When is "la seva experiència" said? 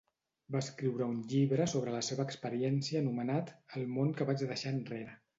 1.95-3.01